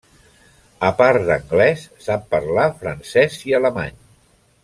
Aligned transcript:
A 0.87 0.89
part 1.01 1.27
d'anglès 1.27 1.83
sap 2.07 2.25
parlar 2.33 2.67
francès 2.81 3.39
i 3.51 3.55
alemany. 3.61 3.95